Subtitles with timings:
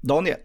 [0.00, 0.40] Daniel,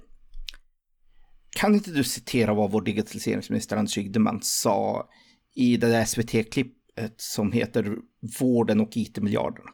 [1.50, 5.10] kan inte du citera vad vår digitaliseringsminister Anders Ygeman sa
[5.54, 7.98] i det där SVT-klippet som heter
[8.40, 9.70] Vården och IT-miljarderna?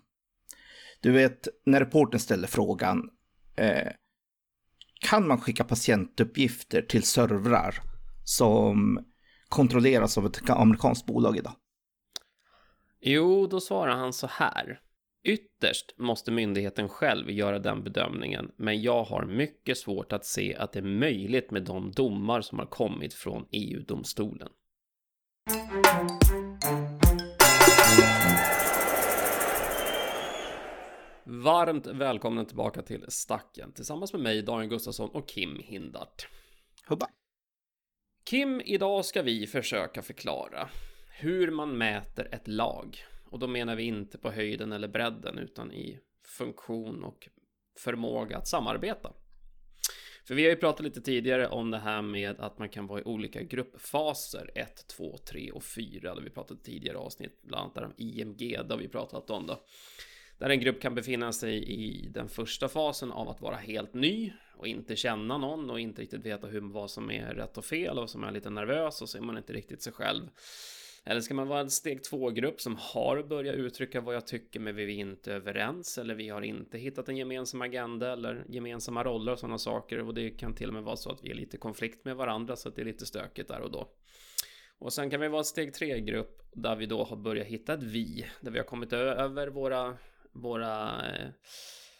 [0.99, 3.09] Du vet, när reporten ställer frågan
[3.55, 3.91] eh,
[5.01, 7.81] kan man skicka patientuppgifter till servrar
[8.23, 9.05] som
[9.49, 11.53] kontrolleras av ett amerikanskt bolag idag?
[13.01, 14.79] Jo, då svarar han så här.
[15.23, 20.71] Ytterst måste myndigheten själv göra den bedömningen, men jag har mycket svårt att se att
[20.71, 24.49] det är möjligt med de domar som har kommit från EU-domstolen.
[31.23, 36.27] Varmt välkomna tillbaka till Stacken tillsammans med mig, Daniel Gustafsson och Kim Hindart.
[36.87, 37.07] Hubba.
[38.23, 40.69] Kim, idag ska vi försöka förklara
[41.19, 43.05] hur man mäter ett lag.
[43.31, 45.99] Och då menar vi inte på höjden eller bredden utan i
[46.37, 47.29] funktion och
[47.77, 49.13] förmåga att samarbeta.
[50.27, 52.99] För vi har ju pratat lite tidigare om det här med att man kan vara
[52.99, 56.15] i olika gruppfaser 1, 2, 3 och 4.
[56.15, 59.63] Det vi pratat tidigare avsnitt, bland annat om IMG, det har vi pratat om då.
[60.37, 64.33] Där en grupp kan befinna sig i den första fasen av att vara helt ny
[64.57, 67.99] och inte känna någon och inte riktigt veta hur, vad som är rätt och fel
[67.99, 70.29] och som är lite nervös och så är man inte riktigt sig själv.
[71.05, 74.75] Eller ska man vara en steg två-grupp som har börjat uttrycka vad jag tycker men
[74.75, 79.31] vi är inte överens eller vi har inte hittat en gemensam agenda eller gemensamma roller
[79.31, 81.57] och sådana saker och det kan till och med vara så att vi är lite
[81.57, 83.89] i konflikt med varandra så att det är lite stökigt där och då.
[84.79, 87.83] Och sen kan vi vara en steg tre-grupp där vi då har börjat hitta ett
[87.83, 89.97] vi, där vi har kommit över våra,
[90.31, 91.29] våra eh,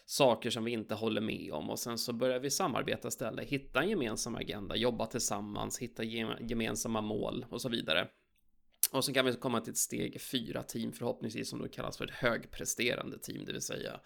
[0.06, 3.82] saker som vi inte håller med om och sen så börjar vi samarbeta istället, hitta
[3.82, 6.04] en gemensam agenda, jobba tillsammans, hitta
[6.40, 8.08] gemensamma mål och så vidare.
[8.92, 12.06] Och sen kan vi komma till ett steg fyra team förhoppningsvis som då kallas för
[12.06, 14.00] ett högpresterande team, det vill säga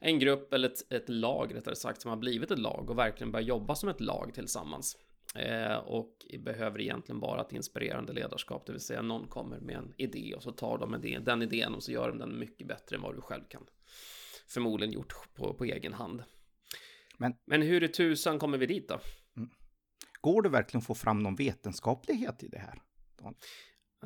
[0.00, 3.32] en grupp eller ett, ett lag rättare sagt som har blivit ett lag och verkligen
[3.32, 4.98] börjar jobba som ett lag tillsammans.
[5.34, 9.94] Eh, och behöver egentligen bara ett inspirerande ledarskap, det vill säga någon kommer med en
[9.96, 12.96] idé och så tar de idé, den idén och så gör de den mycket bättre
[12.96, 13.66] än vad du själv kan.
[14.48, 16.22] Förmodligen gjort på, på egen hand.
[17.18, 19.00] Men, Men hur i tusan kommer vi dit då?
[19.36, 19.50] Mm.
[20.20, 22.82] Går det verkligen att få fram någon vetenskaplighet i det här?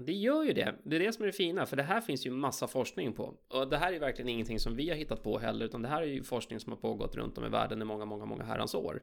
[0.00, 0.74] Det gör ju det.
[0.84, 3.34] Det är det som är det fina, för det här finns ju massa forskning på.
[3.48, 6.02] Och det här är verkligen ingenting som vi har hittat på heller, utan det här
[6.02, 8.74] är ju forskning som har pågått runt om i världen i många, många, många herrans
[8.74, 9.02] år.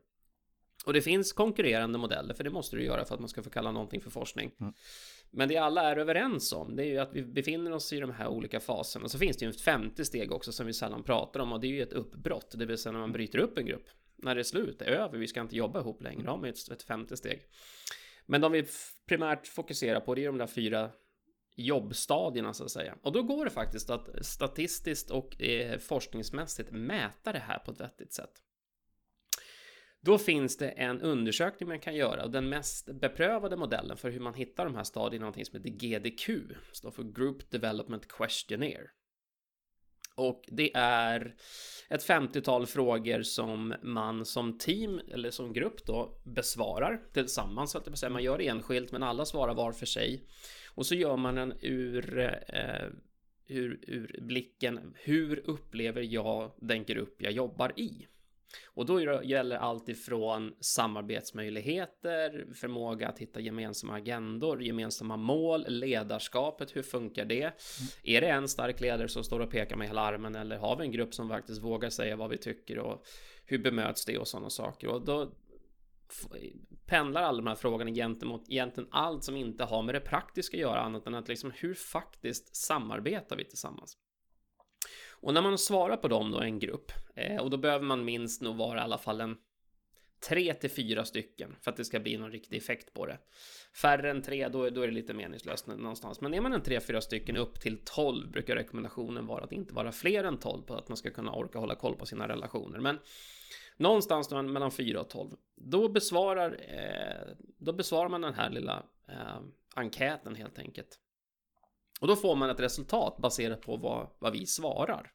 [0.85, 3.49] Och det finns konkurrerande modeller, för det måste du göra för att man ska få
[3.49, 4.51] kalla någonting för forskning.
[4.59, 4.73] Mm.
[5.31, 8.11] Men det alla är överens om, det är ju att vi befinner oss i de
[8.11, 9.09] här olika faserna.
[9.09, 11.67] Så finns det ju ett femte steg också som vi sällan pratar om och det
[11.67, 13.85] är ju ett uppbrott, det vill säga när man bryter upp en grupp.
[14.15, 16.37] När det är slut, det är över, vi ska inte jobba ihop längre, då har
[16.37, 17.41] man ju ett, ett femte steg.
[18.25, 18.66] Men de vi
[19.07, 20.91] primärt fokuserar på, det är de där fyra
[21.56, 22.97] jobbstadierna så att säga.
[23.01, 27.81] Och då går det faktiskt att statistiskt och eh, forskningsmässigt mäta det här på ett
[27.81, 28.31] vettigt sätt.
[30.01, 34.19] Då finns det en undersökning man kan göra och den mest beprövade modellen för hur
[34.19, 36.29] man hittar de här stadierna är någonting som heter GDQ,
[36.72, 38.90] står för Group Development Questionnaire.
[40.16, 41.35] Och det är
[41.90, 47.72] ett 50-tal frågor som man som team eller som grupp då besvarar tillsammans.
[47.72, 48.09] Så att säga.
[48.09, 50.28] Man gör det enskilt men alla svarar var för sig.
[50.75, 52.88] Och så gör man den ur, eh,
[53.47, 58.07] ur, ur blicken hur upplever jag den grupp jag jobbar i?
[58.66, 66.84] Och då gäller allt ifrån samarbetsmöjligheter, förmåga att hitta gemensamma agendor, gemensamma mål, ledarskapet, hur
[66.84, 67.44] funkar det?
[67.44, 67.53] Mm.
[68.03, 70.84] Är det en stark ledare som står och pekar med hela armen eller har vi
[70.84, 73.06] en grupp som faktiskt vågar säga vad vi tycker och
[73.46, 74.88] hur bemöts det och sådana saker?
[74.88, 75.31] Och då
[76.85, 80.62] pendlar alla de här frågorna gentemot egentligen allt som inte har med det praktiska att
[80.62, 83.97] göra annat än att liksom hur faktiskt samarbetar vi tillsammans?
[85.23, 88.41] Och när man svarar på dem då, en grupp, eh, och då behöver man minst
[88.41, 89.38] nog vara i alla fall en
[90.28, 93.17] tre till fyra stycken för att det ska bli någon riktig effekt på det.
[93.81, 96.22] Färre än tre, då, då är det lite meningslöst någonstans.
[96.22, 99.73] Men är man en tre, fyra stycken upp till tolv brukar rekommendationen vara att inte
[99.73, 102.79] vara fler än tolv på att man ska kunna orka hålla koll på sina relationer.
[102.79, 102.99] Men
[103.78, 109.40] någonstans mellan fyra och tolv, då besvarar, eh, då besvarar man den här lilla eh,
[109.75, 110.99] enkäten helt enkelt.
[112.03, 115.11] Och då får man ett resultat baserat på vad, vad vi svarar.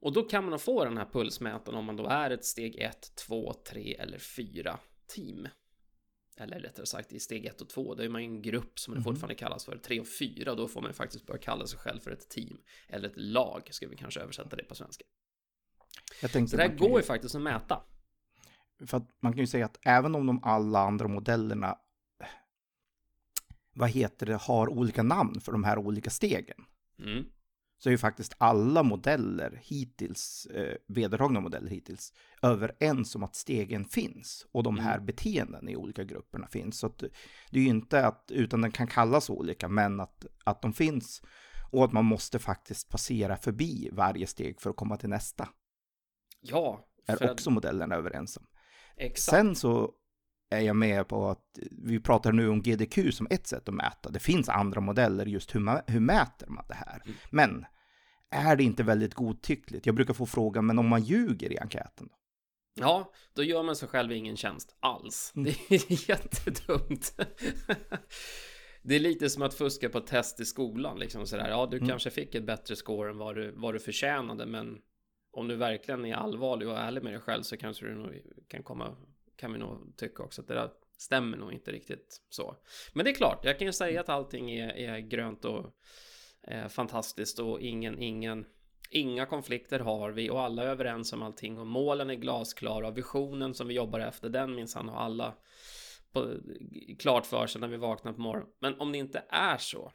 [0.00, 3.12] Och då kan man få den här pulsmätaren om man då är ett steg 1,
[3.26, 4.78] 2, 3 eller 4
[5.14, 5.48] team.
[6.36, 8.98] Eller rättare sagt i steg 1 och 2, då är man en grupp som det
[8.98, 9.04] mm.
[9.04, 9.78] fortfarande kallas för.
[9.78, 12.58] 3 och 4, då får man faktiskt börja kalla sig själv för ett team.
[12.88, 15.04] Eller ett lag, ska vi kanske översätta det på svenska.
[16.22, 17.82] Jag tänkte Så det här går ju faktiskt att mäta.
[18.86, 21.78] För att man kan ju säga att även om de alla andra modellerna
[23.78, 26.64] vad heter det, har olika namn för de här olika stegen.
[27.04, 27.24] Mm.
[27.78, 33.84] så är ju faktiskt alla modeller hittills, eh, vedertagna modeller hittills, överens om att stegen
[33.84, 35.06] finns och de här mm.
[35.06, 36.78] beteenden i olika grupperna finns.
[36.78, 36.98] Så att
[37.50, 41.22] det är ju inte att, utan den kan kallas olika, men att, att de finns
[41.70, 45.48] och att man måste faktiskt passera förbi varje steg för att komma till nästa.
[46.40, 46.88] Ja.
[47.06, 47.54] Är också att...
[47.54, 48.46] modellerna överens om.
[48.96, 49.36] Exakt.
[49.36, 49.94] Sen så
[50.50, 54.10] är jag med på att vi pratar nu om GDQ som ett sätt att mäta.
[54.10, 57.02] Det finns andra modeller just hur, hur mäter man det här.
[57.04, 57.16] Mm.
[57.30, 57.66] Men
[58.30, 59.86] är det inte väldigt godtyckligt?
[59.86, 62.08] Jag brukar få frågan, men om man ljuger i enkäten?
[62.08, 62.14] Då?
[62.74, 65.32] Ja, då gör man sig själv ingen tjänst alls.
[65.36, 65.44] Mm.
[65.44, 67.20] Det är jättedumt.
[68.82, 70.98] det är lite som att fuska på test i skolan.
[70.98, 71.48] Liksom sådär.
[71.48, 71.88] Ja, du mm.
[71.88, 74.78] kanske fick ett bättre score än vad du, vad du förtjänade, men
[75.32, 78.62] om du verkligen är allvarlig och ärlig med dig själv så kanske du nog kan
[78.62, 78.96] komma
[79.38, 82.56] kan vi nog tycka också att det där stämmer nog inte riktigt så.
[82.92, 85.66] Men det är klart, jag kan ju säga att allting är, är grönt och
[86.42, 88.46] eh, fantastiskt och ingen, ingen,
[88.90, 92.98] inga konflikter har vi och alla är överens om allting och målen är glasklara och
[92.98, 95.34] visionen som vi jobbar efter den minsann har alla
[96.12, 96.34] på,
[96.98, 98.52] klart för sig när vi vaknar på morgonen.
[98.58, 99.92] Men om det inte är så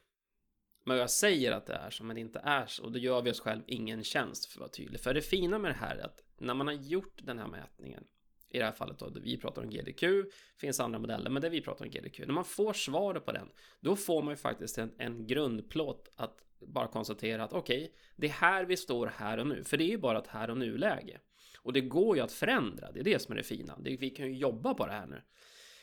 [0.86, 2.90] men jag säger att det är så, men det inte är så.
[2.90, 5.02] Då gör vi oss själv ingen tjänst för att vara tydlig.
[5.02, 8.04] För det fina med det här är att när man har gjort den här mätningen
[8.54, 10.04] i det här fallet då, vi pratar om GDQ,
[10.58, 12.20] finns andra modeller, men det vi pratar om GDQ.
[12.20, 16.38] När man får svaret på den, då får man ju faktiskt en, en grundplåt att
[16.60, 19.84] bara konstatera att okej, okay, det är här vi står här och nu, för det
[19.84, 21.20] är ju bara ett här och nu-läge.
[21.58, 23.78] Och det går ju att förändra, det är det som är det fina.
[23.80, 25.22] Det, vi kan ju jobba på det här nu.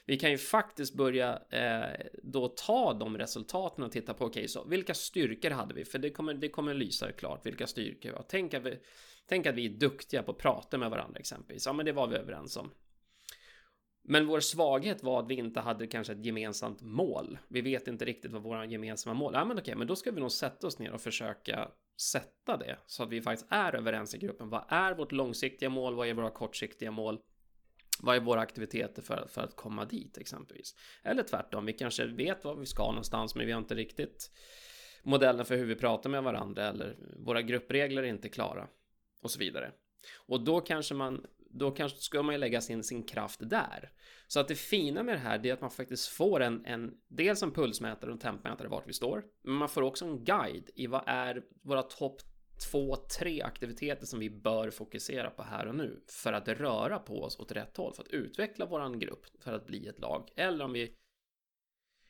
[0.06, 4.48] Vi kan ju faktiskt börja eh, då ta de resultaten och titta på okej, okay,
[4.48, 5.84] så vilka styrkor hade vi?
[5.84, 8.24] För det kommer, det kommer lysa klart vilka styrkor vi har.
[8.28, 8.78] Tänk att vi,
[9.28, 11.66] tänk att vi är duktiga på att prata med varandra exempelvis.
[11.66, 12.70] Ja, men det var vi överens om.
[14.02, 17.38] Men vår svaghet var att vi inte hade kanske ett gemensamt mål.
[17.48, 19.38] Vi vet inte riktigt vad våra gemensamma mål är.
[19.38, 21.68] Ja, men okej, men då ska vi nog sätta oss ner och försöka
[22.00, 24.48] sätta det så att vi faktiskt är överens i gruppen.
[24.48, 25.94] Vad är vårt långsiktiga mål?
[25.94, 27.20] Vad är våra kortsiktiga mål?
[28.02, 30.74] Vad är våra aktiviteter för, för att komma dit exempelvis?
[31.02, 34.30] Eller tvärtom, vi kanske vet vad vi ska någonstans men vi har inte riktigt
[35.02, 38.68] modellen för hur vi pratar med varandra eller våra gruppregler är inte klara
[39.22, 39.72] och så vidare.
[40.26, 43.90] Och då kanske man då kanske ska man ju lägga sin, sin kraft där.
[44.26, 47.42] Så att det fina med det här är att man faktiskt får en, en dels
[47.42, 49.24] en pulsmätare och en tempmätare vart vi står.
[49.42, 52.22] Men man får också en guide i vad är våra topp
[52.70, 57.22] två, tre aktiviteter som vi bör fokusera på här och nu för att röra på
[57.22, 60.30] oss åt rätt håll, för att utveckla våran grupp, för att bli ett lag.
[60.36, 60.94] Eller om vi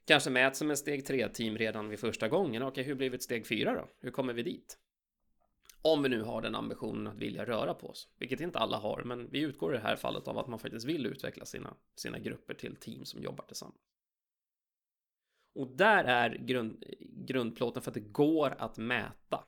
[0.06, 2.63] kanske mäts som en steg 3-team redan vid första gången.
[2.63, 3.89] Okej, hur blir vi ett steg 4 då?
[4.01, 4.79] Hur kommer vi dit?
[5.82, 9.03] Om vi nu har den ambitionen att vilja röra på oss, vilket inte alla har,
[9.03, 12.19] men vi utgår i det här fallet av att man faktiskt vill utveckla sina, sina
[12.19, 13.81] grupper till team som jobbar tillsammans.
[15.55, 19.44] Och där är grund, grundplåten för att det går att mäta.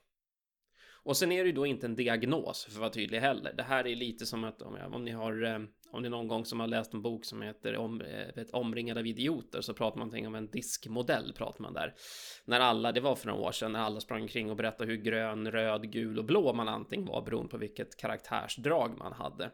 [1.05, 3.53] Och sen är det ju då inte en diagnos för att vara tydlig heller.
[3.57, 6.29] Det här är lite som att om, om ni har eh, Om om ni någon
[6.29, 9.75] gång som har läst en bok som heter om, eh, vet, Omringad av idioter så
[9.75, 11.95] pratar man om en diskmodell pratar man där.
[12.45, 14.97] När alla, det var för några år sedan, när alla sprang omkring och berättade hur
[14.97, 19.51] grön, röd, gul och blå man antingen var beroende på vilket karaktärsdrag man hade.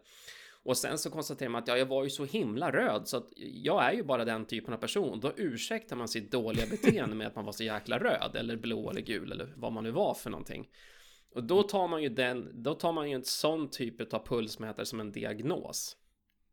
[0.63, 3.29] Och sen så konstaterar man att ja, jag var ju så himla röd så att
[3.37, 5.21] jag är ju bara den typen av person.
[5.21, 8.91] Då ursäktar man sitt dåliga beteende med att man var så jäkla röd eller blå
[8.91, 10.69] eller gul eller vad man nu var för någonting.
[11.35, 14.87] Och då tar man ju den, då tar man ju en sån typ av pulsmätare
[14.87, 15.97] som en diagnos.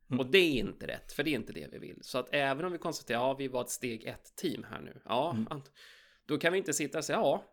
[0.09, 0.19] Mm.
[0.19, 1.99] Och det är inte rätt, för det är inte det vi vill.
[2.01, 5.01] Så att även om vi konstaterar, ja, vi var ett steg ett team här nu.
[5.05, 5.61] Ja, mm.
[6.25, 7.43] då kan vi inte sitta och säga, ja,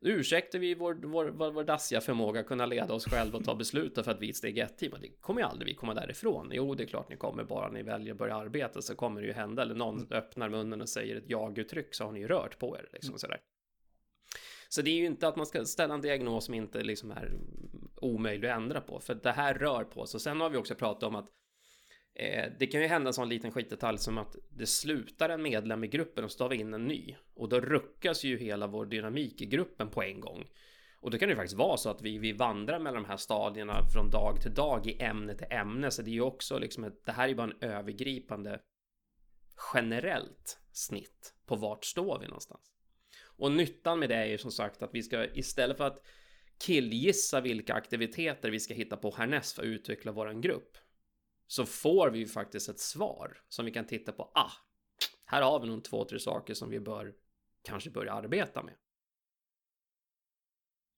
[0.00, 3.54] ursäktar vi vår, vår, vår, vår dassiga förmåga att kunna leda oss själva och ta
[3.54, 4.92] beslut för att vi är ett steg ett team.
[4.92, 6.50] Och det kommer ju aldrig vi komma därifrån.
[6.52, 9.26] Jo, det är klart ni kommer, bara ni väljer att börja arbeta så kommer det
[9.26, 9.62] ju hända.
[9.62, 10.08] Eller någon mm.
[10.10, 12.88] öppnar munnen och säger ett jag-uttryck så har ni ju rört på er.
[12.92, 13.18] Liksom, mm.
[13.18, 13.40] sådär.
[14.72, 17.32] Så det är ju inte att man ska ställa en diagnos som inte liksom är
[17.96, 20.18] omöjlig att ändra på, för det här rör på sig.
[20.18, 21.28] Och sen har vi också pratat om att
[22.14, 25.84] eh, det kan ju hända en sån liten skitdetalj som att det slutar en medlem
[25.84, 27.16] i gruppen och så tar vi in en ny.
[27.34, 30.44] Och då ruckas ju hela vår dynamik i gruppen på en gång.
[31.00, 33.88] Och då kan det faktiskt vara så att vi, vi vandrar mellan de här stadierna
[33.92, 35.90] från dag till dag i ämne till ämne.
[35.90, 38.60] Så det är ju också liksom ett, det här är bara en övergripande
[39.74, 42.70] generellt snitt på vart står vi någonstans.
[43.40, 46.06] Och nyttan med det är ju som sagt att vi ska istället för att
[46.58, 50.76] killgissa vilka aktiviteter vi ska hitta på härnäst för att utveckla våran grupp
[51.46, 54.30] så får vi ju faktiskt ett svar som vi kan titta på.
[54.34, 54.50] Ah,
[55.24, 57.14] här har vi nog två, tre saker som vi bör
[57.62, 58.74] kanske börja arbeta med.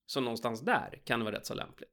[0.06, 1.90] Så någonstans där kan det vara rätt så lämpligt.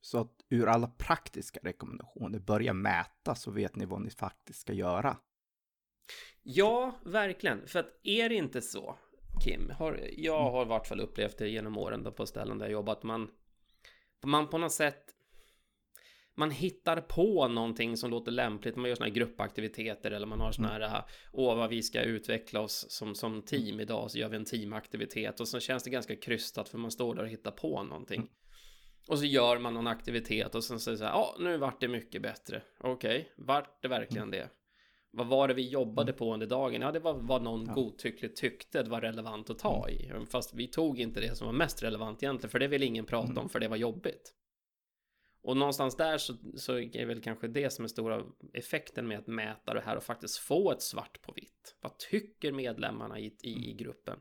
[0.00, 4.72] Så att ur alla praktiska rekommendationer, börja mäta så vet ni vad ni faktiskt ska
[4.72, 5.16] göra.
[6.42, 7.66] Ja, verkligen.
[7.66, 8.98] För att är det inte så
[9.44, 12.66] Kim, har, jag har i vart fall upplevt det genom åren då på ställen där
[12.66, 13.02] jag jobbat.
[13.02, 13.30] Man,
[14.24, 15.14] man på något sätt
[16.34, 18.76] man hittar på någonting som låter lämpligt.
[18.76, 21.02] Man gör sådana här gruppaktiviteter eller man har sådana här, mm.
[21.32, 25.40] åh vad vi ska utveckla oss som, som team idag, så gör vi en teamaktivitet
[25.40, 28.20] och så känns det ganska krystat för man står där och hittar på någonting.
[28.20, 28.32] Mm.
[29.08, 31.88] Och så gör man någon aktivitet och sen säger så här, ja nu vart det
[31.88, 32.62] mycket bättre.
[32.80, 34.38] Okej, okay, vart det verkligen mm.
[34.38, 34.48] det?
[35.12, 36.82] Vad var det vi jobbade på under dagen?
[36.82, 37.72] Ja, det var vad någon ja.
[37.72, 40.12] godtyckligt tyckte det var relevant att ta i.
[40.30, 43.30] Fast vi tog inte det som var mest relevant egentligen, för det vill ingen prata
[43.30, 43.38] mm.
[43.38, 44.34] om, för det var jobbigt.
[45.42, 49.26] Och någonstans där så, så är väl kanske det som är stora effekten med att
[49.26, 51.76] mäta det här och faktiskt få ett svart på vitt.
[51.80, 54.18] Vad tycker medlemmarna i, i, i gruppen?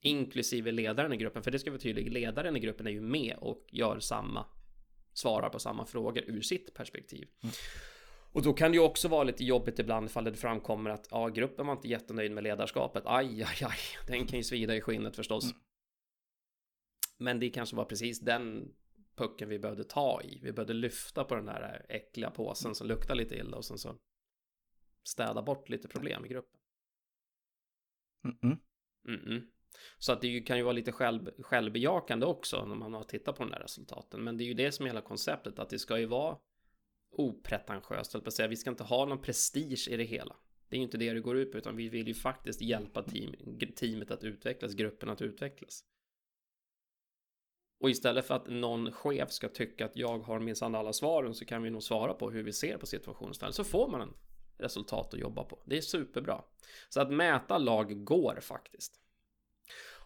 [0.00, 3.36] Inklusive ledaren i gruppen, för det ska vara tydligt, ledaren i gruppen är ju med
[3.40, 4.46] och gör samma,
[5.12, 7.28] svarar på samma frågor ur sitt perspektiv.
[7.42, 7.54] Mm.
[8.32, 11.28] Och då kan det ju också vara lite jobbigt ibland ifall det framkommer att ja,
[11.28, 13.02] gruppen var inte jättenöjd med ledarskapet.
[13.06, 15.44] Aj, aj, aj, den kan ju svida i skinnet förstås.
[15.44, 15.56] Mm.
[17.18, 18.74] Men det kanske var precis den
[19.16, 20.40] pucken vi behövde ta i.
[20.42, 22.74] Vi behövde lyfta på den där äckliga påsen mm.
[22.74, 23.96] som luktar lite illa och sen så
[25.04, 26.60] städa bort lite problem i gruppen.
[28.24, 28.58] -mm.
[29.08, 29.42] Mm
[29.98, 33.44] så att det kan ju vara lite själv, självbejakande också när man har tittat på
[33.44, 34.24] de där resultaten.
[34.24, 36.38] Men det är ju det som är hela konceptet, att det ska ju vara
[37.12, 38.48] opretentiöst, att säga.
[38.48, 40.36] Vi ska inte ha någon prestige i det hela.
[40.68, 43.02] Det är ju inte det det går ut på, utan vi vill ju faktiskt hjälpa
[43.02, 43.34] team,
[43.76, 45.84] teamet att utvecklas, gruppen att utvecklas.
[47.80, 51.44] Och istället för att någon chef ska tycka att jag har minsann alla svaren så
[51.44, 54.14] kan vi nog svara på hur vi ser på situationen Så får man en
[54.58, 55.62] resultat att jobba på.
[55.66, 56.44] Det är superbra.
[56.88, 59.00] Så att mäta lag går faktiskt.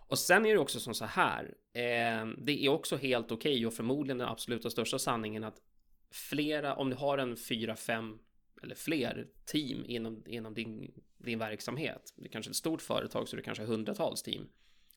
[0.09, 1.55] Och sen är det också som så här.
[1.73, 5.63] Eh, det är också helt okej okay och förmodligen den absoluta största sanningen att
[6.11, 8.19] flera, om du har en fyra, fem
[8.63, 12.15] eller fler team inom, inom din, din verksamhet.
[12.17, 14.49] Det är kanske är ett stort företag så det kanske är hundratals team.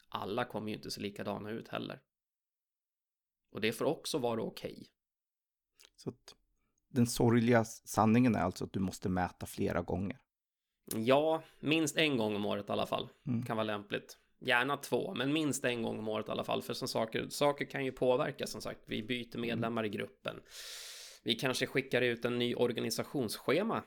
[0.10, 2.02] Alla kommer ju inte se likadana ut heller.
[3.52, 4.72] Och det får också vara okej.
[4.72, 4.86] Okay.
[5.96, 6.14] Så
[6.88, 10.20] den sorgliga sanningen är alltså att du måste mäta flera gånger?
[10.96, 13.10] Ja, minst en gång om året i alla fall.
[13.28, 13.46] Mm.
[13.46, 14.18] Kan vara lämpligt.
[14.40, 16.62] Gärna två, men minst en gång om året i alla fall.
[16.62, 18.80] För som saker, saker kan ju påverka som sagt.
[18.86, 19.42] Vi byter mm.
[19.42, 19.94] medlemmar mm.
[19.94, 20.40] i gruppen.
[21.24, 23.84] Vi kanske skickar ut en ny organisationsschema.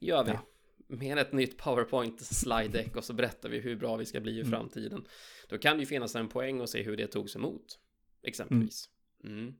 [0.00, 0.30] Gör vi.
[0.30, 0.40] Ja.
[0.86, 4.32] Med ett nytt PowerPoint slide deck och så berättar vi hur bra vi ska bli
[4.32, 4.50] i mm.
[4.50, 5.06] framtiden.
[5.48, 7.78] Då kan det ju finnas en poäng att se hur det togs emot.
[8.22, 8.88] Exempelvis.
[9.24, 9.38] Mm.
[9.38, 9.54] Mm.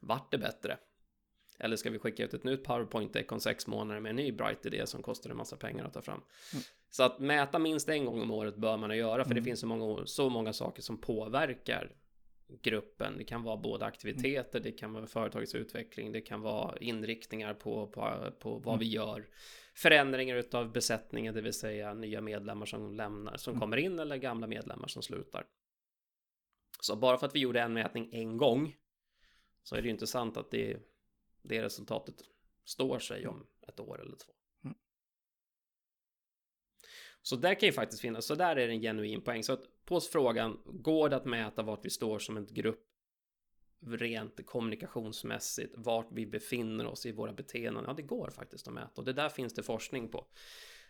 [0.00, 0.78] Vart det bättre?
[1.58, 4.66] Eller ska vi skicka ut ett nytt PowerPoint-deck om sex månader med en ny bright
[4.66, 6.20] idé som kostar en massa pengar att ta fram?
[6.52, 6.64] Mm.
[6.90, 9.42] Så att mäta minst en gång om året bör man göra, för mm.
[9.42, 11.92] det finns så många, så många saker som påverkar
[12.48, 13.18] gruppen.
[13.18, 17.86] Det kan vara både aktiviteter, det kan vara företagets utveckling, det kan vara inriktningar på,
[17.86, 18.78] på, på vad mm.
[18.78, 19.28] vi gör.
[19.74, 23.60] Förändringar utav besättningen, det vill säga nya medlemmar som lämnar, som mm.
[23.60, 25.46] kommer in eller gamla medlemmar som slutar.
[26.80, 28.76] Så bara för att vi gjorde en mätning en gång
[29.62, 30.76] så är det ju inte sant att det,
[31.42, 32.14] det resultatet
[32.64, 34.32] står sig om ett år eller två.
[37.28, 39.42] Så där kan ju faktiskt finnas, så där är det en genuin poäng.
[39.42, 42.80] Så att på frågan, går det att mäta vart vi står som en grupp
[43.86, 47.84] rent kommunikationsmässigt, vart vi befinner oss i våra beteenden?
[47.86, 50.26] Ja, det går faktiskt att mäta och det där finns det forskning på.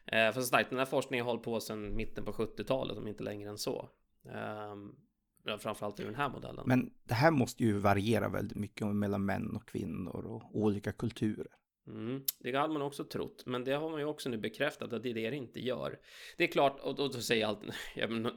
[0.07, 3.09] Eh, för som sagt, den här forskningen har hållit på sedan mitten på 70-talet, om
[3.09, 3.88] inte längre än så.
[4.25, 6.64] Eh, framförallt i den här modellen.
[6.66, 11.59] Men det här måste ju variera väldigt mycket mellan män och kvinnor och olika kulturer.
[11.88, 15.02] Mm, det hade man också trott, men det har man ju också nu bekräftat att
[15.02, 15.99] det är det det inte gör.
[16.37, 17.73] Det är klart, och då säger alltid,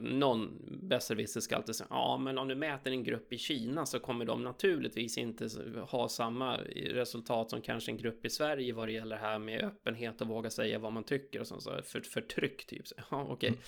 [0.00, 4.00] någon besserwisser ska alltid säga, ja, men om du mäter en grupp i Kina så
[4.00, 5.48] kommer de naturligtvis inte
[5.88, 10.20] ha samma resultat som kanske en grupp i Sverige vad det gäller här med öppenhet
[10.20, 12.82] och våga säga vad man tycker och sånt, så för, förtryck typ.
[13.10, 13.32] Ja, okej.
[13.32, 13.48] Okay.
[13.48, 13.60] Mm.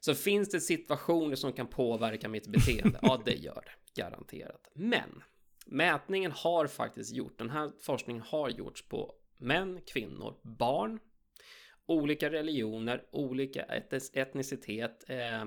[0.00, 2.98] Så finns det situationer som kan påverka mitt beteende?
[3.02, 4.02] Ja, det gör det.
[4.02, 4.70] Garanterat.
[4.74, 5.22] Men
[5.70, 10.98] mätningen har faktiskt gjort, den här forskningen har gjorts på män, kvinnor, barn,
[11.86, 13.62] olika religioner, olika
[14.12, 15.44] etnicitet, eh,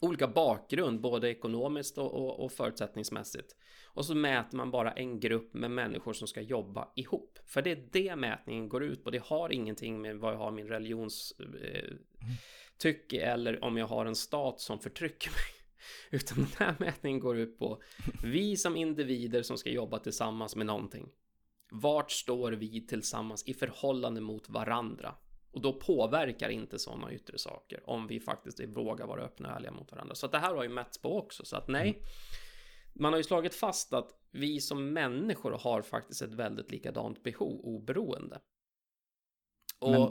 [0.00, 3.56] olika bakgrund, både ekonomiskt och, och, och, förutsättningsmässigt.
[3.84, 7.38] Och så mäter man bara en grupp med människor som ska jobba ihop.
[7.46, 9.10] För det är det mätningen går ut på.
[9.10, 11.34] Det har ingenting med vad jag har min religions...
[11.40, 11.92] Eh,
[12.78, 15.55] tycke eller om jag har en stat som förtrycker mig.
[16.10, 17.82] Utan den här mätningen går ut på
[18.22, 21.08] vi som individer som ska jobba tillsammans med någonting.
[21.70, 25.14] Vart står vi tillsammans i förhållande mot varandra?
[25.50, 29.72] Och då påverkar inte sådana yttre saker om vi faktiskt vågar vara öppna och ärliga
[29.72, 30.14] mot varandra.
[30.14, 31.44] Så det här har ju mätts på också.
[31.44, 32.02] Så att nej,
[32.94, 37.60] man har ju slagit fast att vi som människor har faktiskt ett väldigt likadant behov
[37.60, 38.40] oberoende.
[39.78, 40.10] Och Men...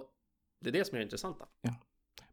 [0.60, 1.48] det är det som är det intressanta.
[1.62, 1.76] Ja.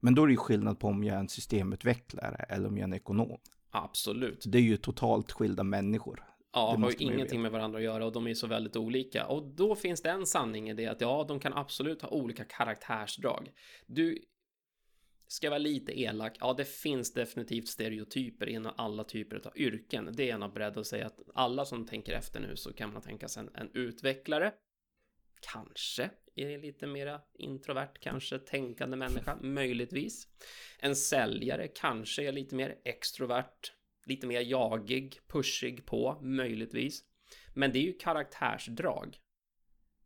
[0.00, 2.80] Men då är det ju skillnad på om jag är en systemutvecklare eller om jag
[2.80, 3.38] är en ekonom.
[3.70, 4.44] Absolut.
[4.46, 6.24] Det är ju totalt skilda människor.
[6.52, 9.26] Ja, har ju ingenting med varandra att göra och de är så väldigt olika.
[9.26, 12.44] Och då finns det en sanning i det att ja, de kan absolut ha olika
[12.44, 13.50] karaktärsdrag.
[13.86, 14.18] Du,
[15.32, 20.10] ska vara lite elak, ja, det finns definitivt stereotyper inom alla typer av yrken.
[20.12, 22.92] Det är jag nog beredd att säga att alla som tänker efter nu så kan
[22.92, 24.52] man tänka sig en, en utvecklare.
[25.52, 30.28] Kanske är lite mera introvert, kanske tänkande människa, möjligtvis.
[30.78, 33.72] En säljare kanske är lite mer extrovert,
[34.06, 37.04] lite mer jagig, pushig på, möjligtvis.
[37.54, 39.18] Men det är ju karaktärsdrag.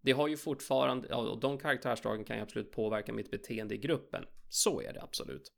[0.00, 3.78] Det har ju fortfarande, ja, och de karaktärsdragen kan ju absolut påverka mitt beteende i
[3.78, 4.24] gruppen.
[4.48, 5.52] Så är det absolut.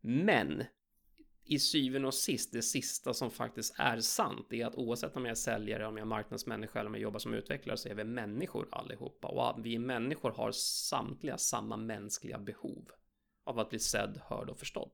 [0.00, 0.64] Men
[1.48, 5.30] i syvende och sist, det sista som faktiskt är sant är att oavsett om jag
[5.30, 8.04] är säljare, om jag är marknadsmänniska eller om jag jobbar som utvecklare så är vi
[8.04, 12.90] människor allihopa och vi människor har samtliga samma mänskliga behov
[13.44, 14.90] av att bli sedd, hörd och förstådd.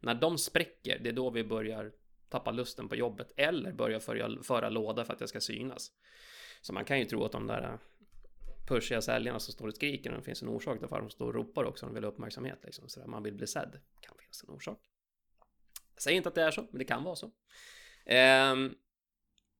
[0.00, 1.92] När de spräcker, det är då vi börjar
[2.28, 5.92] tappa lusten på jobbet eller börjar föra, föra låda för att jag ska synas.
[6.62, 7.78] Så man kan ju tro att de där
[8.68, 11.34] pushiga säljarna som står och skriker, det finns en orsak till varför de står och
[11.34, 14.44] ropar också, de vill ha uppmärksamhet liksom, så där man vill bli sedd, kan finnas
[14.48, 14.89] en orsak.
[16.00, 17.26] Jag säger inte att det är så, men det kan vara så.
[18.52, 18.74] Um,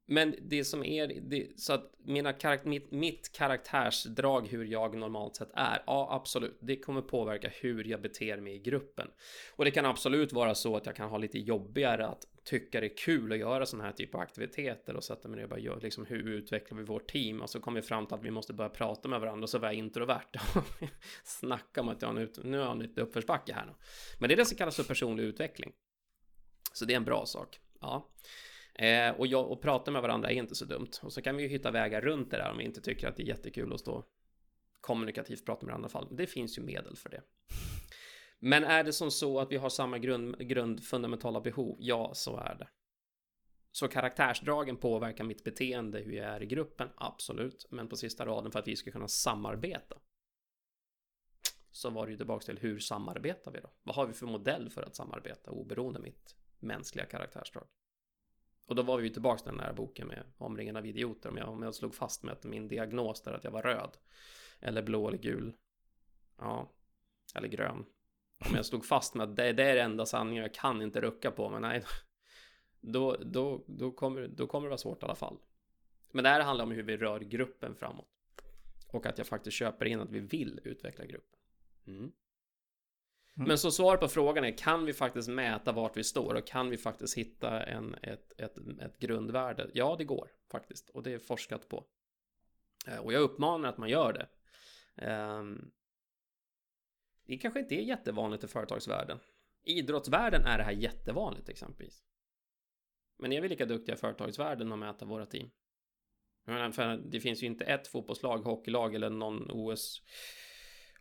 [0.06, 5.37] men det som är, det, så att mina karakt, mitt, mitt karaktärsdrag, hur jag normalt
[5.37, 9.09] sett är, ja absolut, det kommer påverka hur jag beter mig i gruppen.
[9.56, 12.87] Och det kan absolut vara så att jag kan ha lite jobbigare att tycka det
[12.87, 15.61] är kul att göra sådana här typer av aktiviteter och sätta mig ner och bara
[15.61, 17.40] göra, liksom hur utvecklar vi vårt team?
[17.40, 19.59] Och så kommer vi fram till att vi måste börja prata med varandra och så
[19.59, 20.40] var jag introvert.
[21.25, 23.73] Snacka om att jag har en nu har jag en lite uppförsbacke här nu.
[24.18, 25.73] Men det är det som kallas för personlig utveckling.
[26.72, 27.60] Så det är en bra sak.
[27.80, 28.10] Ja.
[28.74, 30.90] Eh, och, jag, och prata med varandra är inte så dumt.
[31.02, 33.16] Och så kan vi ju hitta vägar runt det där om vi inte tycker att
[33.16, 34.04] det är jättekul att stå
[34.80, 36.16] kommunikativt prata med varandra i alla fall.
[36.16, 37.22] Det finns ju medel för det.
[38.38, 41.76] Men är det som så att vi har samma grund, grundfundamentala behov?
[41.80, 42.68] Ja, så är det.
[43.72, 46.88] Så karaktärsdragen påverkar mitt beteende, hur jag är i gruppen?
[46.96, 47.66] Absolut.
[47.70, 49.96] Men på sista raden för att vi ska kunna samarbeta.
[51.70, 53.70] Så var det ju tillbaka till hur samarbetar vi då?
[53.83, 57.66] Vad har vi för modell för att samarbeta oberoende mitt mänskliga karaktärsdrag?
[58.66, 61.29] Och då var vi ju tillbaka till den här boken med omringen av idioter.
[61.29, 63.96] Om jag, om jag slog fast med att min diagnos där att jag var röd.
[64.61, 65.57] Eller blå eller gul.
[66.38, 66.73] Ja.
[67.35, 67.85] Eller grön.
[68.51, 71.01] Om jag slog fast med att det, det är det enda sanningen jag kan inte
[71.01, 71.51] rucka på.
[71.51, 71.85] Men nej.
[72.81, 75.38] Då, då, då, kommer, då kommer det vara svårt i alla fall.
[76.12, 78.09] Men det här handlar om hur vi rör gruppen framåt.
[78.87, 81.40] Och att jag faktiskt köper in att vi vill utveckla gruppen.
[81.87, 82.12] Mm.
[83.37, 83.49] Mm.
[83.49, 86.71] Men så svar på frågan är, kan vi faktiskt mäta vart vi står och kan
[86.71, 89.71] vi faktiskt hitta en, ett, ett, ett grundvärde?
[89.75, 91.85] Ja, det går faktiskt och det är forskat på.
[92.87, 94.29] Eh, och jag uppmanar att man gör det.
[95.07, 95.71] Ehm,
[97.27, 99.19] det kanske inte är jättevanligt i företagsvärlden.
[99.64, 102.05] I idrottsvärlden är det här jättevanligt exempelvis.
[103.19, 105.51] Men är vi lika duktiga i företagsvärlden att mäta våra team?
[106.45, 110.03] Jag menar, för det finns ju inte ett fotbollslag, hockeylag eller någon OS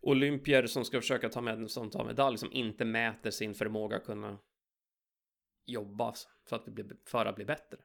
[0.01, 4.05] olympier som ska försöka ta med som tar medalj som inte mäter sin förmåga att
[4.05, 4.37] kunna
[5.65, 6.13] jobba
[6.49, 7.77] för att bli, för att bli bättre.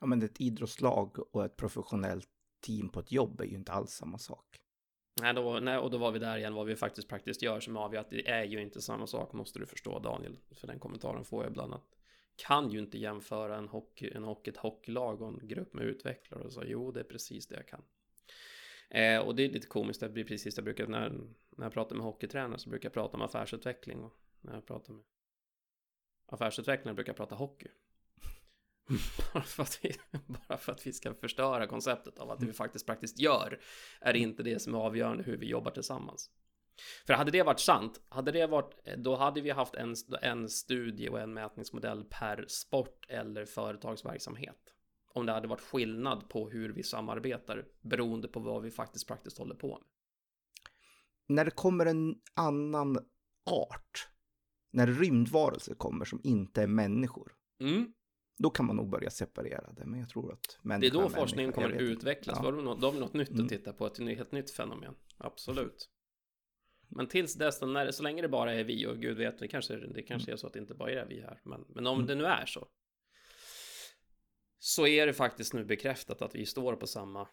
[0.00, 2.28] Ja, men ett idrottslag och ett professionellt
[2.66, 4.58] team på ett jobb är ju inte alls samma sak.
[5.20, 7.76] Nej, då, nej, och då var vi där igen vad vi faktiskt praktiskt gör som
[7.76, 10.38] avgör att det är ju inte samma sak måste du förstå Daniel.
[10.54, 11.96] För den kommentaren får jag ibland att
[12.36, 16.42] kan ju inte jämföra en hockey, en hockey, ett hockeylag och en grupp med utvecklare
[16.42, 17.82] och så jo det är precis det jag kan.
[18.90, 21.12] Eh, och det är lite komiskt, det blir precis det jag brukar, när,
[21.56, 24.92] när jag pratar med hockeytränare så brukar jag prata om affärsutveckling och när jag pratar
[24.92, 25.04] med
[26.26, 27.68] affärsutvecklare brukar jag prata hockey.
[29.34, 29.94] bara, för att vi,
[30.26, 33.60] bara för att vi ska förstöra konceptet av att det vi faktiskt praktiskt gör
[34.00, 36.30] är inte det som är avgörande hur vi jobbar tillsammans.
[37.06, 41.08] För hade det varit sant, hade det varit, då hade vi haft en, en studie
[41.08, 44.72] och en mätningsmodell per sport eller företagsverksamhet
[45.14, 49.38] om det hade varit skillnad på hur vi samarbetar beroende på vad vi faktiskt praktiskt
[49.38, 49.86] håller på med.
[51.26, 52.98] När det kommer en annan
[53.50, 54.08] art,
[54.70, 57.92] när rymdvarelser kommer som inte är människor, mm.
[58.38, 59.86] då kan man nog börja separera det.
[59.86, 62.38] Men jag tror att Det är då forskningen kommer att utvecklas.
[62.42, 62.50] Ja.
[62.50, 63.44] Då har vi något nytt mm.
[63.44, 64.94] att titta på, ett helt nytt fenomen.
[65.18, 65.88] Absolut.
[66.88, 69.76] Men tills dess, när, så länge det bara är vi och gud vet, det kanske,
[69.76, 70.34] det kanske mm.
[70.34, 71.40] är så att det inte bara är vi här.
[71.44, 72.06] Men, men om mm.
[72.06, 72.68] det nu är så,
[74.58, 77.28] så är det faktiskt nu bekräftat att vi står på samma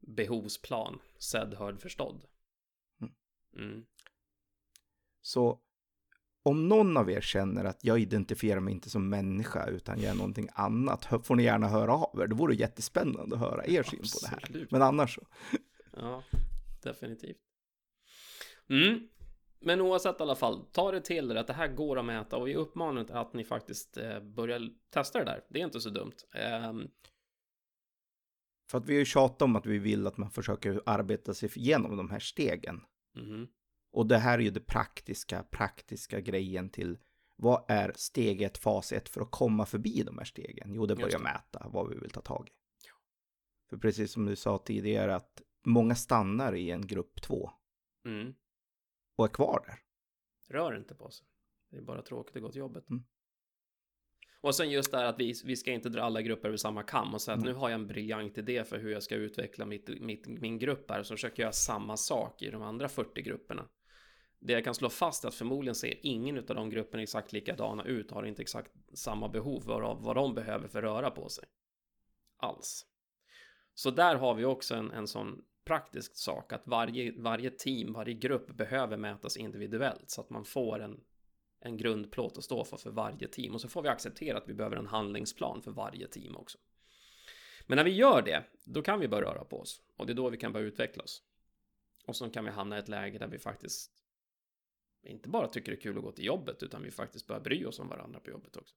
[0.00, 2.26] behovsplan, sedd, hörd, förstådd.
[3.58, 3.84] Mm.
[5.22, 5.60] Så
[6.42, 10.14] om någon av er känner att jag identifierar mig inte som människa utan jag är
[10.14, 12.26] någonting annat, får ni gärna höra av er.
[12.26, 14.66] Det vore jättespännande att höra er syn på det här.
[14.70, 15.26] Men annars så.
[15.98, 16.22] Ja,
[16.82, 17.36] definitivt.
[18.68, 19.08] Mm.
[19.60, 22.36] Men oavsett i alla fall, ta det till er att det här går att mäta
[22.36, 25.44] och vi uppmanar att ni faktiskt eh, börjar testa det där.
[25.48, 26.16] Det är inte så dumt.
[26.70, 26.90] Um...
[28.70, 31.50] För att vi har ju tjatat om att vi vill att man försöker arbeta sig
[31.56, 32.80] igenom de här stegen.
[33.16, 33.48] Mm.
[33.92, 36.98] Och det här är ju det praktiska, praktiska grejen till
[37.36, 40.74] vad är steg ett, fas ett för att komma förbi de här stegen?
[40.74, 42.52] Jo, det är börja mäta vad vi vill ta tag i.
[42.86, 42.92] Ja.
[43.70, 47.50] För precis som du sa tidigare att många stannar i en grupp två.
[48.04, 48.34] Mm.
[49.16, 49.78] Och är kvar där.
[50.56, 51.26] Rör inte på sig.
[51.70, 52.90] Det är bara tråkigt att gå till jobbet.
[52.90, 53.04] Mm.
[54.46, 56.82] Och sen just det här att vi, vi ska inte dra alla grupper över samma
[56.82, 57.52] kam och säga att mm.
[57.52, 60.90] nu har jag en briljant idé för hur jag ska utveckla mitt, mitt, min grupp
[60.90, 61.02] här.
[61.02, 63.68] Så försöker jag göra samma sak i de andra 40 grupperna.
[64.38, 67.84] Det jag kan slå fast är att förmodligen ser ingen av de grupperna exakt likadana
[67.84, 71.44] ut, har inte exakt samma behov varav vad de behöver för röra på sig.
[72.36, 72.86] Alls.
[73.74, 78.14] Så där har vi också en, en sån praktisk sak att varje, varje team, varje
[78.14, 81.00] grupp behöver mätas individuellt så att man får en,
[81.66, 84.54] en grundplåt att stå för för varje team och så får vi acceptera att vi
[84.54, 86.58] behöver en handlingsplan för varje team också.
[87.66, 90.14] Men när vi gör det, då kan vi börja röra på oss och det är
[90.14, 91.22] då vi kan börja utveckla oss.
[92.06, 93.92] Och så kan vi hamna i ett läge där vi faktiskt
[95.02, 97.64] inte bara tycker det är kul att gå till jobbet utan vi faktiskt börjar bry
[97.64, 98.74] oss om varandra på jobbet också.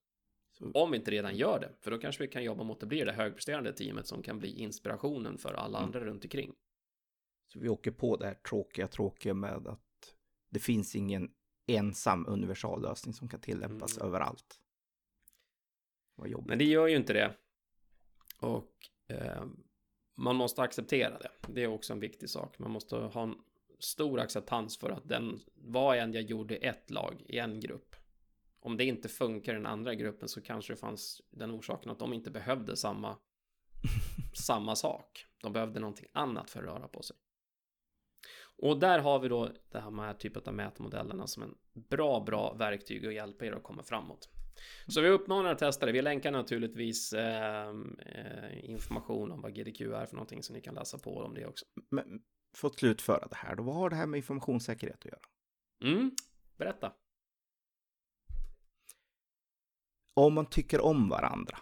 [0.52, 0.70] Så.
[0.74, 3.04] Om vi inte redan gör det, för då kanske vi kan jobba mot att bli
[3.04, 5.86] det högpresterande teamet som kan bli inspirationen för alla mm.
[5.86, 6.54] andra runt omkring.
[7.46, 10.16] Så vi åker på det här tråkiga, tråkiga med att
[10.48, 11.30] det finns ingen
[11.76, 14.08] ensam universallösning som kan tillämpas mm.
[14.08, 14.60] överallt.
[16.46, 17.36] Men det gör ju inte det.
[18.38, 18.74] Och
[19.06, 19.44] eh,
[20.14, 21.30] man måste acceptera det.
[21.48, 22.58] Det är också en viktig sak.
[22.58, 23.34] Man måste ha en
[23.78, 27.96] stor acceptans för att den, vad än jag gjorde i ett lag, i en grupp.
[28.60, 31.98] Om det inte funkar i den andra gruppen så kanske det fanns den orsaken att
[31.98, 33.16] de inte behövde samma,
[34.34, 35.26] samma sak.
[35.42, 37.16] De behövde någonting annat för att röra på sig.
[38.62, 43.06] Och där har vi då det här typen av mätmodellerna som en bra, bra verktyg
[43.06, 44.28] att hjälpa er att komma framåt.
[44.86, 45.92] Så vi uppmanar att testa det.
[45.92, 47.68] Vi länkar naturligtvis eh,
[47.98, 51.46] eh information om vad GDQ är för någonting så ni kan läsa på om det
[51.46, 51.66] också.
[51.90, 52.22] Men
[52.56, 55.20] för att slutföra det här då, vad har det här med informationssäkerhet att göra?
[55.84, 56.10] Mm,
[56.56, 56.92] berätta.
[60.14, 61.58] Om man tycker om varandra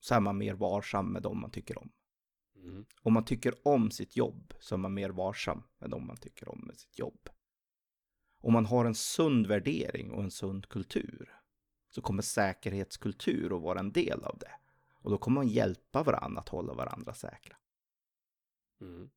[0.00, 1.92] så är man mer varsam med dem man tycker om.
[2.66, 2.86] Mm.
[3.02, 6.48] Om man tycker om sitt jobb så är man mer varsam med dem man tycker
[6.48, 7.28] om sitt jobb.
[8.40, 11.40] Om man har en sund värdering och en sund kultur
[11.90, 14.52] så kommer säkerhetskultur att vara en del av det.
[14.92, 17.56] Och då kommer man hjälpa varandra att hålla varandra säkra.
[18.80, 19.10] Mm.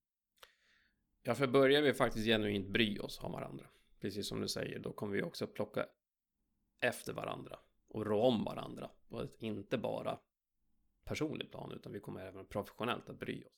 [1.23, 3.65] Ja, för börjar vi faktiskt genuint bry oss om varandra,
[3.99, 5.85] precis som du säger, då kommer vi också plocka
[6.79, 8.91] efter varandra och rå om varandra.
[9.09, 10.19] Och inte bara
[11.09, 13.51] personligt plan, utan vi kommer även professionellt att bry oss.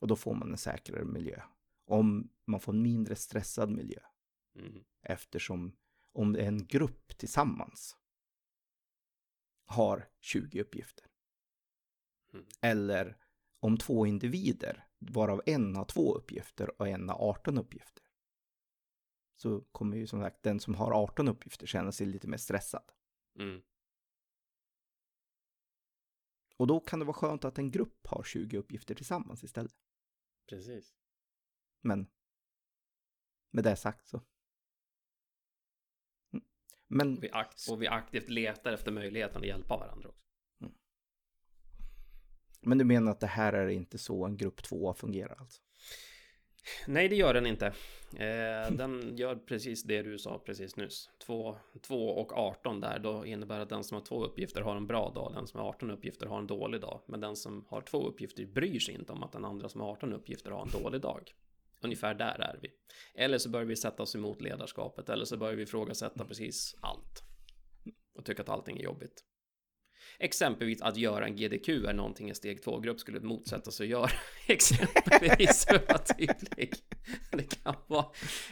[0.00, 1.42] Och då får man en säkrare miljö.
[1.84, 4.00] Om man får en mindre stressad miljö.
[4.54, 4.84] Mm.
[5.02, 5.76] Eftersom
[6.12, 7.96] om det är en grupp tillsammans
[9.64, 11.06] har 20 uppgifter.
[12.32, 12.46] Mm.
[12.60, 13.16] Eller
[13.60, 18.04] om två individer, varav en har två uppgifter och en har 18 uppgifter.
[19.36, 22.92] Så kommer ju som sagt den som har 18 uppgifter känna sig lite mer stressad.
[23.38, 23.62] Mm.
[26.58, 29.74] Och då kan det vara skönt att en grupp har 20 uppgifter tillsammans istället.
[30.48, 30.94] Precis.
[31.80, 32.06] Men
[33.50, 34.22] med det sagt så.
[36.32, 36.44] Mm.
[36.86, 37.16] Men...
[37.16, 40.28] Och vi, akt och vi aktivt letar efter möjligheten att hjälpa varandra också.
[40.60, 40.74] Mm.
[42.60, 45.62] Men du menar att det här är inte så en grupp 2 fungerar alltså?
[46.86, 47.66] Nej, det gör den inte.
[48.12, 51.10] Eh, den gör precis det du sa precis nyss.
[51.18, 51.56] 2
[51.96, 55.32] och 18 där, då innebär att den som har två uppgifter har en bra dag,
[55.34, 57.00] den som har 18 uppgifter har en dålig dag.
[57.06, 59.90] Men den som har två uppgifter bryr sig inte om att den andra som har
[59.90, 61.34] 18 uppgifter har en dålig dag.
[61.80, 62.70] Ungefär där är vi.
[63.14, 67.22] Eller så börjar vi sätta oss emot ledarskapet, eller så börjar vi ifrågasätta precis allt.
[68.14, 69.24] Och tycka att allting är jobbigt.
[70.20, 74.10] Exempelvis att göra en GDQ är någonting en steg 2-grupp skulle motsätta sig att göra.
[74.46, 76.74] Exempelvis för att tydlig.
[77.32, 78.06] Det kan vara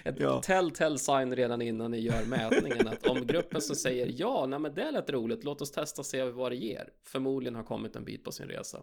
[0.05, 0.43] ett ja.
[0.43, 4.75] tell-tell sign redan innan ni gör mätningen att om gruppen som säger ja, nej men
[4.75, 6.89] det lät roligt, låt oss testa och se vad det ger.
[7.03, 8.83] Förmodligen har kommit en bit på sin resa.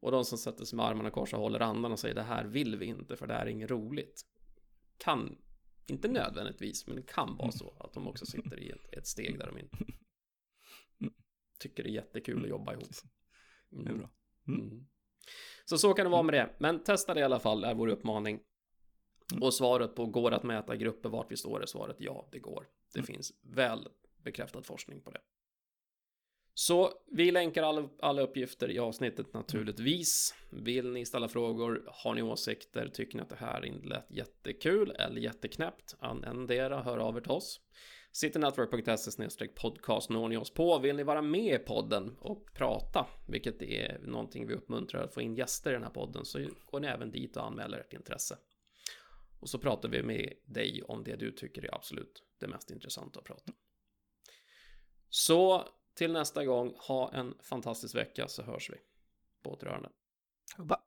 [0.00, 2.44] Och de som sätter sig med armarna kors och håller andan och säger det här
[2.44, 4.22] vill vi inte för det här är inget roligt.
[4.96, 5.38] Kan,
[5.86, 9.38] inte nödvändigtvis, men det kan vara så att de också sitter i ett, ett steg
[9.38, 9.76] där de inte
[11.58, 12.50] tycker det är jättekul att mm.
[12.50, 12.88] jobba ihop.
[13.72, 13.84] Mm.
[13.84, 14.10] Det är bra.
[14.48, 14.60] Mm.
[14.60, 14.86] mm.
[15.64, 16.54] Så så kan det vara med det.
[16.58, 18.40] Men testa det i alla fall, är vår uppmaning.
[19.32, 19.42] Mm.
[19.42, 22.68] Och svaret på går att mäta grupper vart vi står är svaret ja, det går.
[22.94, 23.88] Det finns väl
[24.24, 25.20] bekräftad forskning på det.
[26.54, 30.34] Så vi länkar alla, alla uppgifter i avsnittet naturligtvis.
[30.50, 31.84] Vill ni ställa frågor?
[31.86, 32.88] Har ni åsikter?
[32.88, 35.96] Tycker ni att det här lät jättekul eller jätteknäppt?
[36.02, 37.60] Endera hör av er till oss.
[38.12, 40.78] Citynetwork.se podcast når ni oss på.
[40.78, 45.20] Vill ni vara med i podden och prata, vilket är någonting vi uppmuntrar att få
[45.20, 48.38] in gäster i den här podden, så går ni även dit och anmäler ert intresse.
[49.40, 53.18] Och så pratar vi med dig om det du tycker är absolut det mest intressanta
[53.18, 53.54] att prata om.
[55.08, 58.76] Så till nästa gång, ha en fantastisk vecka så hörs vi.
[59.42, 59.88] På återhörande.
[60.56, 60.80] Hubba.